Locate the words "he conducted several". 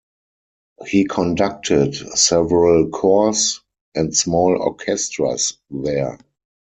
0.87-2.89